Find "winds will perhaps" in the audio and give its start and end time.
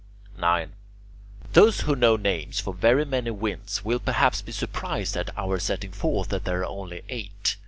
3.29-4.41